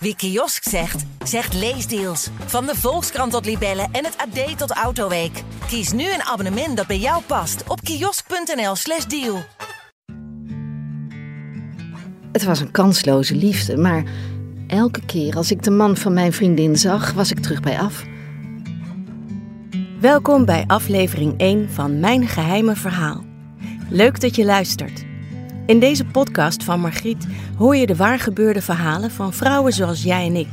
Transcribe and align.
Wie 0.00 0.16
kiosk 0.16 0.68
zegt, 0.68 1.04
zegt 1.24 1.54
leesdeals. 1.54 2.28
Van 2.46 2.66
de 2.66 2.74
Volkskrant 2.74 3.32
tot 3.32 3.44
Libellen 3.44 3.88
en 3.92 4.04
het 4.04 4.16
AD 4.16 4.58
tot 4.58 4.70
Autoweek. 4.70 5.42
Kies 5.66 5.92
nu 5.92 6.12
een 6.12 6.22
abonnement 6.22 6.76
dat 6.76 6.86
bij 6.86 6.98
jou 6.98 7.22
past 7.22 7.62
op 7.68 7.80
kiosk.nl/slash 7.80 9.04
deal. 9.04 9.42
Het 12.32 12.44
was 12.44 12.60
een 12.60 12.70
kansloze 12.70 13.34
liefde, 13.34 13.76
maar 13.76 14.04
elke 14.66 15.04
keer 15.06 15.36
als 15.36 15.50
ik 15.50 15.62
de 15.62 15.70
man 15.70 15.96
van 15.96 16.12
mijn 16.12 16.32
vriendin 16.32 16.76
zag, 16.76 17.12
was 17.12 17.30
ik 17.30 17.40
terug 17.40 17.60
bij 17.60 17.78
af. 17.78 18.04
Welkom 20.00 20.44
bij 20.44 20.64
aflevering 20.66 21.34
1 21.36 21.70
van 21.70 22.00
Mijn 22.00 22.28
Geheime 22.28 22.76
Verhaal. 22.76 23.24
Leuk 23.88 24.20
dat 24.20 24.36
je 24.36 24.44
luistert. 24.44 25.07
In 25.68 25.80
deze 25.80 26.04
podcast 26.04 26.64
van 26.64 26.80
Margriet 26.80 27.26
hoor 27.56 27.76
je 27.76 27.86
de 27.86 27.96
waargebeurde 27.96 28.62
verhalen 28.62 29.10
van 29.10 29.32
vrouwen 29.32 29.72
zoals 29.72 30.02
jij 30.02 30.26
en 30.26 30.36
ik. 30.36 30.48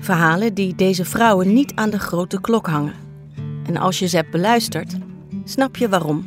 Verhalen 0.00 0.54
die 0.54 0.74
deze 0.74 1.04
vrouwen 1.04 1.52
niet 1.52 1.74
aan 1.74 1.90
de 1.90 1.98
grote 1.98 2.40
klok 2.40 2.66
hangen. 2.66 2.94
En 3.66 3.76
als 3.76 3.98
je 3.98 4.06
ze 4.06 4.16
hebt 4.16 4.30
beluisterd, 4.30 4.96
snap 5.44 5.76
je 5.76 5.88
waarom. 5.88 6.26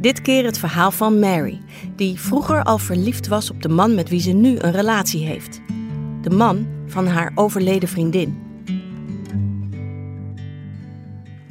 Dit 0.00 0.22
keer 0.22 0.44
het 0.44 0.58
verhaal 0.58 0.90
van 0.90 1.18
Mary, 1.18 1.60
die 1.96 2.20
vroeger 2.20 2.62
al 2.62 2.78
verliefd 2.78 3.28
was 3.28 3.50
op 3.50 3.62
de 3.62 3.68
man 3.68 3.94
met 3.94 4.08
wie 4.08 4.20
ze 4.20 4.32
nu 4.32 4.58
een 4.58 4.72
relatie 4.72 5.26
heeft. 5.26 5.60
De 6.22 6.30
man 6.30 6.66
van 6.86 7.06
haar 7.06 7.32
overleden 7.34 7.88
vriendin. 7.88 8.42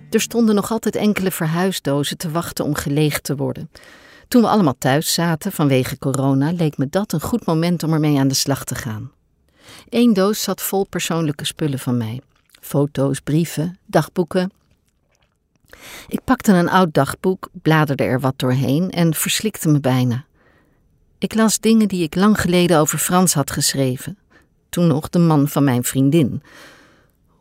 Er 0.09 0.21
stonden 0.21 0.55
nog 0.55 0.71
altijd 0.71 0.95
enkele 0.95 1.31
verhuisdozen 1.31 2.17
te 2.17 2.31
wachten 2.31 2.65
om 2.65 2.73
geleegd 2.73 3.23
te 3.23 3.35
worden. 3.35 3.70
Toen 4.29 4.41
we 4.41 4.47
allemaal 4.47 4.77
thuis 4.77 5.13
zaten 5.13 5.51
vanwege 5.51 5.97
corona, 5.97 6.51
leek 6.51 6.77
me 6.77 6.87
dat 6.89 7.13
een 7.13 7.21
goed 7.21 7.45
moment 7.45 7.83
om 7.83 7.93
ermee 7.93 8.20
aan 8.20 8.27
de 8.27 8.33
slag 8.33 8.63
te 8.63 8.75
gaan. 8.75 9.11
Eén 9.89 10.13
doos 10.13 10.43
zat 10.43 10.61
vol 10.61 10.85
persoonlijke 10.85 11.45
spullen 11.45 11.79
van 11.79 11.97
mij: 11.97 12.21
foto's, 12.61 13.20
brieven, 13.20 13.77
dagboeken. 13.85 14.51
Ik 16.07 16.23
pakte 16.23 16.54
een 16.54 16.70
oud 16.70 16.93
dagboek, 16.93 17.49
bladerde 17.51 18.04
er 18.04 18.20
wat 18.20 18.39
doorheen 18.39 18.91
en 18.91 19.13
verslikte 19.13 19.70
me 19.70 19.79
bijna. 19.79 20.26
Ik 21.17 21.35
las 21.35 21.59
dingen 21.59 21.87
die 21.87 22.04
ik 22.04 22.15
lang 22.15 22.41
geleden 22.41 22.79
over 22.79 22.98
Frans 22.98 23.34
had 23.34 23.51
geschreven, 23.51 24.17
toen 24.70 24.87
nog 24.87 25.09
de 25.09 25.20
man 25.20 25.48
van 25.48 25.63
mijn 25.63 25.84
vriendin. 25.84 26.43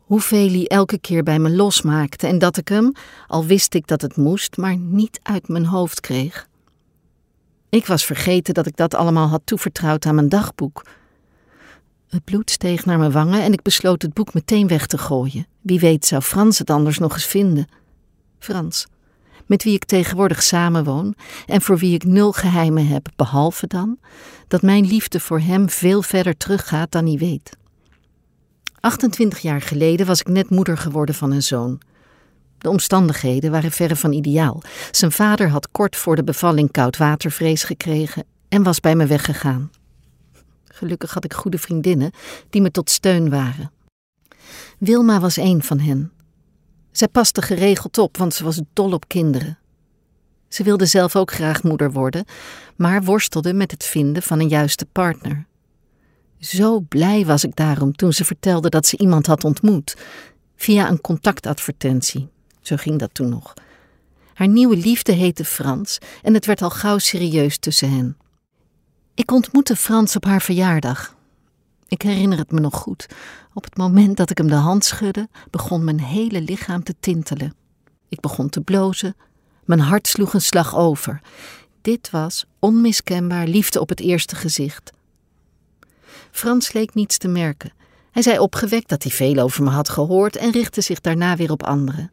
Hoeveel 0.05 0.49
hij 0.49 0.67
elke 0.67 0.99
keer 0.99 1.23
bij 1.23 1.39
me 1.39 1.49
losmaakte 1.49 2.27
en 2.27 2.39
dat 2.39 2.57
ik 2.57 2.67
hem, 2.67 2.91
al 3.27 3.45
wist 3.45 3.73
ik 3.73 3.87
dat 3.87 4.01
het 4.01 4.15
moest, 4.15 4.57
maar 4.57 4.77
niet 4.77 5.19
uit 5.23 5.47
mijn 5.47 5.65
hoofd 5.65 5.99
kreeg. 5.99 6.48
Ik 7.69 7.85
was 7.85 8.05
vergeten 8.05 8.53
dat 8.53 8.65
ik 8.65 8.75
dat 8.75 8.95
allemaal 8.95 9.27
had 9.27 9.41
toevertrouwd 9.43 10.05
aan 10.05 10.15
mijn 10.15 10.29
dagboek. 10.29 10.85
Het 12.09 12.23
bloed 12.23 12.51
steeg 12.51 12.85
naar 12.85 12.97
mijn 12.97 13.11
wangen 13.11 13.41
en 13.41 13.53
ik 13.53 13.61
besloot 13.61 14.01
het 14.01 14.13
boek 14.13 14.33
meteen 14.33 14.67
weg 14.67 14.87
te 14.87 14.97
gooien. 14.97 15.47
Wie 15.61 15.79
weet 15.79 16.05
zou 16.05 16.21
Frans 16.21 16.57
het 16.57 16.69
anders 16.69 16.97
nog 16.97 17.13
eens 17.13 17.25
vinden. 17.25 17.67
Frans, 18.39 18.87
met 19.45 19.63
wie 19.63 19.73
ik 19.73 19.85
tegenwoordig 19.85 20.43
samenwoon 20.43 21.15
en 21.45 21.61
voor 21.61 21.77
wie 21.77 21.93
ik 21.93 22.03
nul 22.03 22.31
geheimen 22.31 22.87
heb, 22.87 23.07
behalve 23.15 23.67
dan 23.67 23.97
dat 24.47 24.61
mijn 24.61 24.85
liefde 24.85 25.19
voor 25.19 25.39
hem 25.39 25.69
veel 25.69 26.01
verder 26.01 26.37
teruggaat 26.37 26.91
dan 26.91 27.05
hij 27.05 27.17
weet. 27.17 27.57
28 28.79 29.39
jaar 29.39 29.61
geleden 29.61 30.05
was 30.05 30.19
ik 30.19 30.27
net 30.27 30.49
moeder 30.49 30.77
geworden 30.77 31.15
van 31.15 31.31
een 31.31 31.43
zoon. 31.43 31.81
De 32.59 32.69
omstandigheden 32.69 33.51
waren 33.51 33.71
verre 33.71 33.95
van 33.95 34.13
ideaal. 34.13 34.61
Zijn 34.91 35.11
vader 35.11 35.49
had 35.49 35.71
kort 35.71 35.95
voor 35.95 36.15
de 36.15 36.23
bevalling 36.23 36.71
koudwatervrees 36.71 37.63
gekregen 37.63 38.23
en 38.49 38.63
was 38.63 38.79
bij 38.79 38.95
me 38.95 39.05
weggegaan. 39.05 39.71
Gelukkig 40.65 41.13
had 41.13 41.23
ik 41.23 41.33
goede 41.33 41.57
vriendinnen 41.57 42.11
die 42.49 42.61
me 42.61 42.71
tot 42.71 42.89
steun 42.89 43.29
waren. 43.29 43.71
Wilma 44.77 45.19
was 45.19 45.37
een 45.37 45.63
van 45.63 45.79
hen. 45.79 46.11
Zij 46.91 47.07
paste 47.07 47.41
geregeld 47.41 47.97
op, 47.97 48.17
want 48.17 48.33
ze 48.33 48.43
was 48.43 48.61
dol 48.73 48.91
op 48.91 49.07
kinderen. 49.07 49.57
Ze 50.47 50.63
wilde 50.63 50.85
zelf 50.85 51.15
ook 51.15 51.31
graag 51.31 51.63
moeder 51.63 51.91
worden, 51.91 52.25
maar 52.75 53.03
worstelde 53.03 53.53
met 53.53 53.71
het 53.71 53.85
vinden 53.85 54.21
van 54.21 54.39
een 54.39 54.47
juiste 54.47 54.85
partner. 54.85 55.45
Zo 56.39 56.79
blij 56.79 57.25
was 57.25 57.43
ik 57.43 57.55
daarom 57.55 57.95
toen 57.95 58.13
ze 58.13 58.25
vertelde 58.25 58.69
dat 58.69 58.85
ze 58.85 58.97
iemand 58.97 59.25
had 59.25 59.43
ontmoet, 59.43 59.97
via 60.55 60.89
een 60.89 61.01
contactadvertentie. 61.01 62.29
Zo 62.69 62.75
ging 62.75 62.99
dat 62.99 63.13
toen 63.13 63.29
nog. 63.29 63.53
Haar 64.33 64.47
nieuwe 64.47 64.77
liefde 64.77 65.11
heette 65.11 65.45
Frans 65.45 65.97
en 66.21 66.33
het 66.33 66.45
werd 66.45 66.61
al 66.61 66.69
gauw 66.69 66.97
serieus 66.97 67.57
tussen 67.57 67.89
hen. 67.89 68.17
Ik 69.13 69.31
ontmoette 69.31 69.75
Frans 69.75 70.15
op 70.15 70.25
haar 70.25 70.41
verjaardag. 70.41 71.15
Ik 71.87 72.01
herinner 72.01 72.37
het 72.37 72.51
me 72.51 72.59
nog 72.59 72.75
goed. 72.75 73.07
Op 73.53 73.63
het 73.63 73.77
moment 73.77 74.17
dat 74.17 74.29
ik 74.29 74.37
hem 74.37 74.47
de 74.47 74.55
hand 74.55 74.85
schudde, 74.85 75.29
begon 75.49 75.83
mijn 75.83 75.99
hele 75.99 76.41
lichaam 76.41 76.83
te 76.83 76.95
tintelen. 76.99 77.55
Ik 78.09 78.19
begon 78.19 78.49
te 78.49 78.61
blozen. 78.61 79.15
Mijn 79.65 79.79
hart 79.79 80.07
sloeg 80.07 80.33
een 80.33 80.41
slag 80.41 80.75
over. 80.75 81.21
Dit 81.81 82.09
was 82.09 82.45
onmiskenbaar 82.59 83.47
liefde 83.47 83.79
op 83.79 83.89
het 83.89 83.99
eerste 83.99 84.35
gezicht. 84.35 84.91
Frans 86.31 86.73
leek 86.73 86.93
niets 86.93 87.17
te 87.17 87.27
merken. 87.27 87.73
Hij 88.11 88.21
zei 88.21 88.39
opgewekt 88.39 88.89
dat 88.89 89.03
hij 89.03 89.11
veel 89.11 89.37
over 89.37 89.63
me 89.63 89.69
had 89.69 89.89
gehoord 89.89 90.35
en 90.35 90.51
richtte 90.51 90.81
zich 90.81 91.01
daarna 91.01 91.35
weer 91.35 91.51
op 91.51 91.63
anderen. 91.63 92.11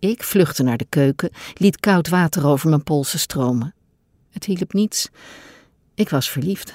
Ik 0.00 0.22
vluchtte 0.22 0.62
naar 0.62 0.76
de 0.76 0.86
keuken, 0.88 1.30
liet 1.54 1.80
koud 1.80 2.08
water 2.08 2.46
over 2.46 2.68
mijn 2.68 2.82
polsen 2.82 3.18
stromen. 3.18 3.74
Het 4.30 4.44
hielp 4.44 4.72
niets. 4.72 5.08
Ik 5.94 6.08
was 6.08 6.30
verliefd. 6.30 6.72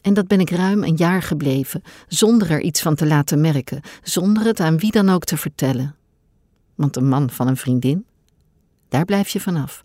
En 0.00 0.14
dat 0.14 0.26
ben 0.26 0.40
ik 0.40 0.50
ruim 0.50 0.82
een 0.82 0.96
jaar 0.96 1.22
gebleven, 1.22 1.82
zonder 2.08 2.50
er 2.50 2.60
iets 2.60 2.82
van 2.82 2.94
te 2.94 3.06
laten 3.06 3.40
merken, 3.40 3.80
zonder 4.02 4.44
het 4.44 4.60
aan 4.60 4.78
wie 4.78 4.92
dan 4.92 5.08
ook 5.08 5.24
te 5.24 5.36
vertellen. 5.36 5.94
Want 6.74 6.96
een 6.96 7.08
man 7.08 7.30
van 7.30 7.48
een 7.48 7.56
vriendin, 7.56 8.06
daar 8.88 9.04
blijf 9.04 9.28
je 9.28 9.40
vanaf. 9.40 9.84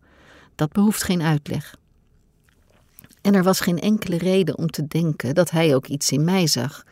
Dat 0.56 0.72
behoeft 0.72 1.04
geen 1.04 1.22
uitleg. 1.22 1.76
En 3.22 3.34
er 3.34 3.44
was 3.44 3.60
geen 3.60 3.80
enkele 3.80 4.18
reden 4.18 4.58
om 4.58 4.68
te 4.68 4.88
denken 4.88 5.36
dat 5.36 5.52
hij 5.52 5.76
ook 5.76 5.88
iets 5.88 6.12
in 6.12 6.24
mij 6.24 6.48
zag. 6.48 6.84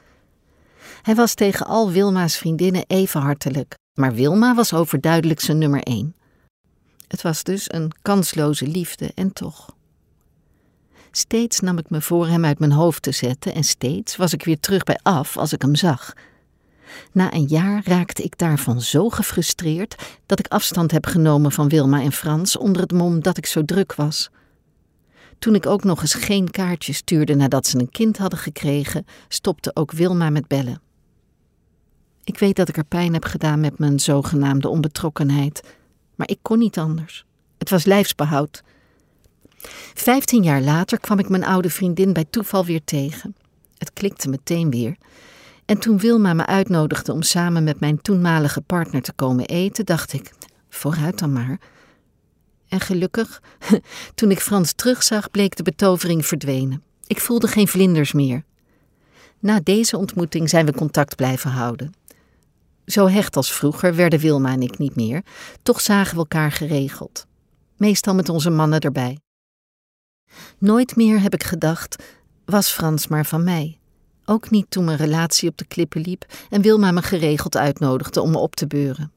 Hij 1.01 1.15
was 1.15 1.33
tegen 1.33 1.65
al 1.65 1.91
Wilma's 1.91 2.37
vriendinnen 2.37 2.83
even 2.87 3.21
hartelijk, 3.21 3.75
maar 3.93 4.13
Wilma 4.13 4.55
was 4.55 4.73
overduidelijk 4.73 5.39
zijn 5.39 5.57
nummer 5.57 5.83
één. 5.83 6.15
Het 7.07 7.21
was 7.21 7.43
dus 7.43 7.73
een 7.73 7.91
kansloze 8.01 8.67
liefde 8.67 9.11
en 9.15 9.33
toch. 9.33 9.75
Steeds 11.11 11.59
nam 11.59 11.77
ik 11.77 11.89
me 11.89 12.01
voor 12.01 12.27
hem 12.27 12.45
uit 12.45 12.59
mijn 12.59 12.71
hoofd 12.71 13.01
te 13.01 13.11
zetten 13.11 13.53
en 13.53 13.63
steeds 13.63 14.15
was 14.15 14.33
ik 14.33 14.43
weer 14.43 14.59
terug 14.59 14.83
bij 14.83 14.99
af 15.03 15.37
als 15.37 15.53
ik 15.53 15.61
hem 15.61 15.75
zag. 15.75 16.13
Na 17.11 17.33
een 17.33 17.47
jaar 17.47 17.81
raakte 17.85 18.23
ik 18.23 18.37
daarvan 18.37 18.81
zo 18.81 19.09
gefrustreerd 19.09 19.95
dat 20.25 20.39
ik 20.39 20.47
afstand 20.47 20.91
heb 20.91 21.05
genomen 21.05 21.51
van 21.51 21.69
Wilma 21.69 22.01
en 22.01 22.11
Frans 22.11 22.57
onder 22.57 22.81
het 22.81 22.91
mom 22.91 23.21
dat 23.21 23.37
ik 23.37 23.45
zo 23.45 23.65
druk 23.65 23.95
was. 23.95 24.29
Toen 25.39 25.55
ik 25.55 25.65
ook 25.65 25.83
nog 25.83 26.01
eens 26.01 26.13
geen 26.13 26.51
kaartje 26.51 26.93
stuurde 26.93 27.35
nadat 27.35 27.67
ze 27.67 27.79
een 27.79 27.89
kind 27.89 28.17
hadden 28.17 28.39
gekregen, 28.39 29.05
stopte 29.27 29.71
ook 29.73 29.91
Wilma 29.91 30.29
met 30.29 30.47
bellen. 30.47 30.81
Ik 32.23 32.39
weet 32.39 32.55
dat 32.55 32.69
ik 32.69 32.77
er 32.77 32.83
pijn 32.85 33.13
heb 33.13 33.25
gedaan 33.25 33.59
met 33.59 33.79
mijn 33.79 33.99
zogenaamde 33.99 34.69
onbetrokkenheid, 34.69 35.63
maar 36.15 36.29
ik 36.29 36.39
kon 36.41 36.59
niet 36.59 36.77
anders. 36.77 37.25
Het 37.57 37.69
was 37.69 37.85
lijfsbehoud. 37.85 38.63
Vijftien 39.93 40.43
jaar 40.43 40.61
later 40.61 40.99
kwam 40.99 41.19
ik 41.19 41.29
mijn 41.29 41.45
oude 41.45 41.69
vriendin 41.69 42.13
bij 42.13 42.25
toeval 42.29 42.65
weer 42.65 42.83
tegen. 42.83 43.35
Het 43.77 43.93
klikte 43.93 44.29
meteen 44.29 44.69
weer. 44.69 44.95
En 45.65 45.77
toen 45.77 45.97
Wilma 45.97 46.33
me 46.33 46.45
uitnodigde 46.45 47.11
om 47.11 47.21
samen 47.21 47.63
met 47.63 47.79
mijn 47.79 48.01
toenmalige 48.01 48.61
partner 48.61 49.01
te 49.01 49.13
komen 49.13 49.45
eten, 49.45 49.85
dacht 49.85 50.13
ik: 50.13 50.31
vooruit 50.69 51.19
dan 51.19 51.33
maar. 51.33 51.59
En 52.67 52.79
gelukkig, 52.79 53.41
toen 54.15 54.31
ik 54.31 54.39
Frans 54.39 54.73
terugzag, 54.73 55.31
bleek 55.31 55.55
de 55.55 55.63
betovering 55.63 56.25
verdwenen. 56.25 56.83
Ik 57.07 57.19
voelde 57.19 57.47
geen 57.47 57.67
vlinders 57.67 58.11
meer. 58.11 58.43
Na 59.39 59.59
deze 59.63 59.97
ontmoeting 59.97 60.49
zijn 60.49 60.65
we 60.65 60.73
contact 60.73 61.15
blijven 61.15 61.51
houden. 61.51 61.93
Zo 62.85 63.07
hecht 63.07 63.35
als 63.35 63.53
vroeger 63.53 63.95
werden 63.95 64.19
Wilma 64.19 64.51
en 64.51 64.61
ik 64.61 64.77
niet 64.77 64.95
meer, 64.95 65.23
toch 65.63 65.81
zagen 65.81 66.13
we 66.13 66.19
elkaar 66.19 66.51
geregeld. 66.51 67.25
Meestal 67.77 68.15
met 68.15 68.29
onze 68.29 68.49
mannen 68.49 68.79
erbij. 68.79 69.19
Nooit 70.57 70.95
meer 70.95 71.21
heb 71.21 71.33
ik 71.33 71.43
gedacht, 71.43 72.03
was 72.45 72.71
Frans 72.71 73.07
maar 73.07 73.25
van 73.25 73.43
mij. 73.43 73.77
Ook 74.25 74.49
niet 74.49 74.65
toen 74.69 74.85
mijn 74.85 74.97
relatie 74.97 75.49
op 75.49 75.57
de 75.57 75.65
klippen 75.65 76.01
liep 76.01 76.25
en 76.49 76.61
Wilma 76.61 76.91
me 76.91 77.01
geregeld 77.01 77.57
uitnodigde 77.57 78.21
om 78.21 78.31
me 78.31 78.37
op 78.37 78.55
te 78.55 78.67
beuren. 78.67 79.11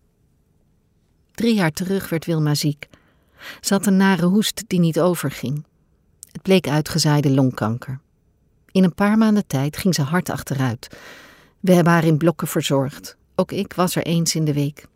Drie 1.35 1.55
jaar 1.55 1.71
terug 1.71 2.09
werd 2.09 2.25
Wilma 2.25 2.55
ziek. 2.55 2.89
Ze 3.61 3.75
had 3.75 3.87
een 3.87 3.97
nare 3.97 4.27
hoest 4.27 4.65
die 4.67 4.79
niet 4.79 5.01
overging. 5.01 5.65
Het 6.33 6.43
bleek 6.43 6.69
uitgezaaide 6.69 7.31
longkanker. 7.31 8.01
In 8.71 8.85
een 8.85 8.95
paar 8.95 9.19
maanden 9.19 9.47
tijd 9.47 9.77
ging 9.77 9.95
ze 9.95 10.03
hard 10.03 10.31
achteruit. 10.31 10.97
We 11.61 11.73
hebben 11.73 11.93
haar 11.93 12.05
in 12.05 12.17
blokken 12.17 12.49
verzorgd. 12.49 13.17
Ook 13.39 13.53
ik 13.53 13.73
was 13.73 13.97
er 13.97 14.03
eens 14.03 14.35
in 14.35 14.45
de 14.45 14.53
week. 14.53 14.87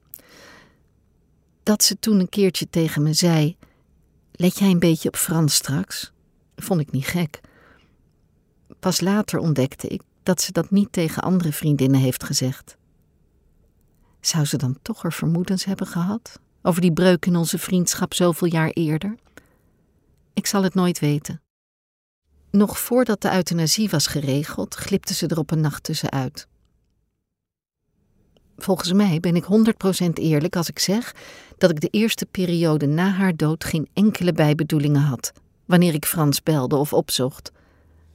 Dat 1.62 1.82
ze 1.84 1.98
toen 1.98 2.20
een 2.20 2.28
keertje 2.28 2.70
tegen 2.70 3.02
me 3.02 3.12
zei: 3.12 3.56
Let 4.32 4.58
jij 4.58 4.70
een 4.70 4.78
beetje 4.78 5.08
op 5.08 5.16
Frans 5.16 5.54
straks? 5.54 6.12
Vond 6.56 6.80
ik 6.80 6.90
niet 6.90 7.06
gek. 7.06 7.40
Pas 8.78 9.00
later 9.00 9.38
ontdekte 9.38 9.88
ik 9.88 10.02
dat 10.22 10.40
ze 10.40 10.52
dat 10.52 10.70
niet 10.70 10.92
tegen 10.92 11.22
andere 11.22 11.52
vriendinnen 11.52 12.00
heeft 12.00 12.24
gezegd. 12.24 12.76
Zou 14.20 14.44
ze 14.44 14.56
dan 14.56 14.78
toch 14.82 15.04
er 15.04 15.12
vermoedens 15.12 15.64
hebben 15.64 15.86
gehad 15.86 16.40
over 16.62 16.80
die 16.80 16.92
breuk 16.92 17.26
in 17.26 17.36
onze 17.36 17.58
vriendschap 17.58 18.14
zoveel 18.14 18.48
jaar 18.48 18.70
eerder? 18.70 19.14
Ik 20.32 20.46
zal 20.46 20.62
het 20.62 20.74
nooit 20.74 20.98
weten. 20.98 21.40
Nog 22.50 22.78
voordat 22.78 23.22
de 23.22 23.32
euthanasie 23.32 23.90
was 23.90 24.06
geregeld, 24.06 24.74
glipte 24.74 25.14
ze 25.14 25.26
er 25.26 25.38
op 25.38 25.50
een 25.50 25.60
nacht 25.60 25.82
tussenuit. 25.82 26.48
Volgens 28.62 28.92
mij 28.92 29.20
ben 29.20 29.36
ik 29.36 29.44
100% 29.44 30.12
eerlijk 30.14 30.56
als 30.56 30.68
ik 30.68 30.78
zeg 30.78 31.14
dat 31.58 31.70
ik 31.70 31.80
de 31.80 31.88
eerste 31.88 32.26
periode 32.26 32.86
na 32.86 33.10
haar 33.10 33.36
dood 33.36 33.64
geen 33.64 33.88
enkele 33.92 34.32
bijbedoelingen 34.32 35.02
had 35.02 35.32
wanneer 35.70 35.94
ik 35.94 36.06
Frans 36.06 36.42
belde 36.42 36.76
of 36.76 36.92
opzocht. 36.92 37.52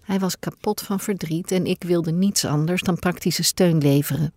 Hij 0.01 0.19
was 0.19 0.39
kapot 0.39 0.81
van 0.81 0.99
verdriet 0.99 1.51
en 1.51 1.65
ik 1.65 1.83
wilde 1.83 2.11
niets 2.11 2.45
anders 2.45 2.81
dan 2.81 2.99
praktische 2.99 3.43
steun 3.43 3.77
leveren. 3.77 4.33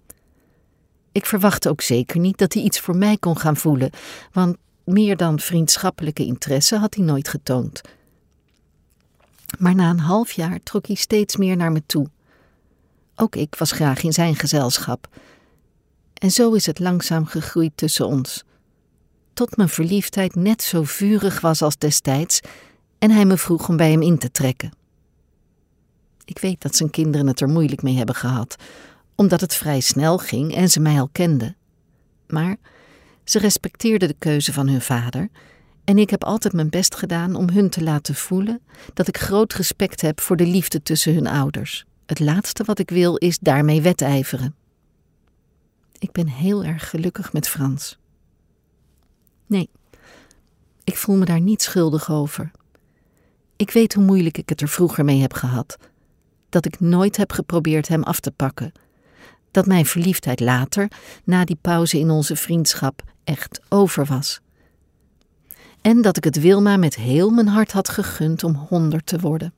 Ik 1.13 1.27
verwachtte 1.27 1.69
ook 1.69 1.81
zeker 1.81 2.21
niet 2.21 2.39
dat 2.39 2.53
hij 2.53 2.63
iets 2.63 2.81
voor 2.81 2.97
mij 2.97 3.17
kon 3.17 3.39
gaan 3.39 3.57
voelen, 3.57 3.91
want 4.33 4.57
meer 4.85 5.17
dan 5.17 5.39
vriendschappelijke 5.39 6.25
interesse 6.25 6.77
had 6.77 6.95
hij 6.95 7.05
nooit 7.05 7.29
getoond. 7.29 7.81
Maar 9.59 9.75
na 9.75 9.91
een 9.91 10.01
half 10.01 10.33
jaar 10.33 10.59
trok 10.63 10.87
hij 10.87 10.97
steeds 10.97 11.37
meer 11.37 11.57
naar 11.57 11.73
me 11.73 11.83
toe. 11.87 12.07
Ook 13.17 13.37
ik 13.37 13.55
was 13.55 13.73
graag 13.73 14.03
in 14.03 14.13
zijn 14.13 14.37
gezelschap. 14.37 15.09
En 16.19 16.31
zo 16.31 16.53
is 16.53 16.67
het 16.67 16.79
langzaam 16.79 17.27
gegroeid 17.27 17.73
tussen 17.75 18.07
ons. 18.07 18.45
Tot 19.33 19.57
mijn 19.57 19.69
verliefdheid 19.69 20.35
net 20.35 20.63
zo 20.63 20.83
vurig 20.83 21.41
was 21.41 21.63
als 21.63 21.79
destijds 21.79 22.41
en 22.99 23.11
hij 23.11 23.25
me 23.25 23.37
vroeg 23.37 23.69
om 23.69 23.77
bij 23.77 23.91
hem 23.91 24.03
in 24.03 24.19
te 24.19 24.31
trekken. 24.31 24.73
Ik 26.25 26.39
weet 26.39 26.61
dat 26.61 26.77
zijn 26.77 26.91
kinderen 26.91 27.27
het 27.27 27.41
er 27.41 27.49
moeilijk 27.49 27.83
mee 27.83 27.97
hebben 27.97 28.15
gehad, 28.15 28.57
omdat 29.15 29.41
het 29.41 29.55
vrij 29.55 29.81
snel 29.81 30.19
ging 30.19 30.55
en 30.55 30.69
ze 30.69 30.81
mij 30.81 31.01
al 31.01 31.09
kenden. 31.13 31.57
Maar 32.27 32.57
ze 33.25 33.39
respecteerden 33.39 34.09
de 34.09 34.17
keuze 34.19 34.53
van 34.53 34.69
hun 34.69 34.81
vader 34.83 35.29
en 35.85 35.99
ik 35.99 36.11
heb 36.11 36.25
altijd 36.25 36.55
mijn 36.55 36.69
best 36.69 36.95
gedaan 36.95 37.35
om 37.35 37.49
hun 37.51 37.71
te 37.71 37.83
laten 37.83 38.15
voelen 38.15 38.61
dat 38.95 39.09
ik 39.09 39.19
groot 39.19 39.53
respect 39.53 40.01
heb 40.01 40.21
voor 40.21 40.37
de 40.37 40.47
liefde 40.47 40.83
tussen 40.83 41.15
hun 41.15 41.27
ouders. 41.27 41.85
Het 42.07 42.21
laatste 42.21 42.65
wat 42.65 42.79
ik 42.79 42.91
wil 42.91 43.17
is 43.17 43.39
daarmee 43.39 43.83
wedijveren. 43.83 44.55
Ik 45.99 46.13
ben 46.13 46.29
heel 46.29 46.65
erg 46.65 46.91
gelukkig 46.91 47.33
met 47.33 47.49
Frans. 47.49 47.99
Nee, 49.47 49.71
ik 50.85 50.97
voel 50.97 51.17
me 51.17 51.25
daar 51.25 51.41
niet 51.41 51.63
schuldig 51.63 52.11
over. 52.11 52.51
Ik 53.57 53.71
weet 53.71 53.95
hoe 53.95 54.05
moeilijk 54.05 54.39
ik 54.39 54.49
het 54.49 54.61
er 54.61 54.69
vroeger 54.69 55.05
mee 55.05 55.21
heb 55.21 55.33
gehad. 55.33 55.77
Dat 56.49 56.67
ik 56.67 56.81
nooit 56.81 57.17
heb 57.17 57.33
geprobeerd 57.33 57.89
hem 57.89 58.03
af 58.03 58.21
te 58.21 58.31
pakken. 58.31 58.73
Dat 59.51 59.67
mijn 59.67 59.87
verliefdheid 59.87 60.41
later, 60.41 60.91
na 61.25 61.45
die 61.45 61.59
pauze 61.61 61.99
in 61.99 62.11
onze 62.11 62.37
vriendschap, 62.37 63.03
echt 63.25 63.61
over 63.69 64.07
was. 64.07 64.41
En 65.81 66.03
dat 66.03 66.17
ik 66.17 66.25
het 66.25 66.41
Wilma 66.41 66.77
met 66.77 66.95
heel 66.95 67.31
mijn 67.31 67.49
hart 67.49 67.73
had 67.73 67.89
gegund 67.89 68.45
om 68.45 68.55
honderd 68.55 69.07
te 69.07 69.19
worden. 69.19 69.53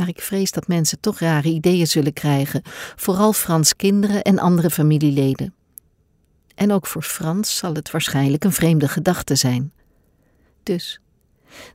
Maar 0.00 0.08
ik 0.08 0.20
vrees 0.20 0.50
dat 0.50 0.68
mensen 0.68 1.00
toch 1.00 1.18
rare 1.18 1.48
ideeën 1.48 1.86
zullen 1.86 2.12
krijgen, 2.12 2.62
vooral 2.96 3.32
Frans 3.32 3.76
kinderen 3.76 4.22
en 4.22 4.38
andere 4.38 4.70
familieleden. 4.70 5.54
En 6.54 6.72
ook 6.72 6.86
voor 6.86 7.02
Frans 7.02 7.56
zal 7.56 7.74
het 7.74 7.90
waarschijnlijk 7.90 8.44
een 8.44 8.52
vreemde 8.52 8.88
gedachte 8.88 9.34
zijn. 9.34 9.72
Dus 10.62 11.00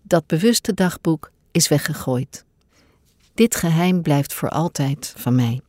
dat 0.01 0.27
bewuste 0.27 0.73
dagboek 0.73 1.31
is 1.51 1.67
weggegooid. 1.67 2.45
Dit 3.33 3.55
geheim 3.55 4.01
blijft 4.01 4.33
voor 4.33 4.49
altijd 4.49 5.13
van 5.17 5.35
mij. 5.35 5.61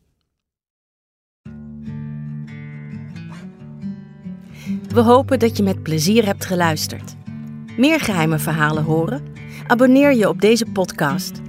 We 4.88 5.00
hopen 5.00 5.38
dat 5.38 5.56
je 5.56 5.62
met 5.62 5.82
plezier 5.82 6.24
hebt 6.24 6.44
geluisterd. 6.44 7.14
Meer 7.76 8.00
geheime 8.00 8.38
verhalen 8.38 8.84
horen? 8.84 9.26
Abonneer 9.66 10.14
je 10.14 10.28
op 10.28 10.40
deze 10.40 10.66
podcast. 10.66 11.40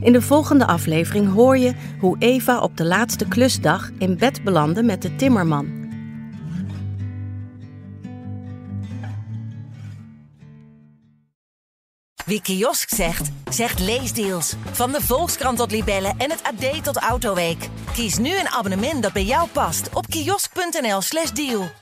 In 0.00 0.12
de 0.12 0.22
volgende 0.22 0.66
aflevering 0.66 1.32
hoor 1.32 1.58
je 1.58 1.74
hoe 2.00 2.16
Eva 2.18 2.60
op 2.60 2.76
de 2.76 2.84
laatste 2.84 3.28
klusdag 3.28 3.90
in 3.98 4.18
bed 4.18 4.44
belandde 4.44 4.82
met 4.82 5.02
de 5.02 5.16
timmerman. 5.16 5.78
Wie 12.24 12.42
kiosk 12.42 12.88
zegt, 12.88 13.30
zegt 13.48 13.80
leesdeals. 13.80 14.54
Van 14.70 14.92
de 14.92 15.00
Volkskrant 15.00 15.58
tot 15.58 15.70
Libellen 15.70 16.14
en 16.18 16.30
het 16.30 16.42
AD 16.42 16.84
tot 16.84 16.96
Autoweek. 16.96 17.68
Kies 17.92 18.18
nu 18.18 18.38
een 18.38 18.48
abonnement 18.48 19.02
dat 19.02 19.12
bij 19.12 19.24
jou 19.24 19.48
past 19.48 19.88
op 19.94 20.06
kiosk.nl/slash 20.06 21.30
deal. 21.30 21.79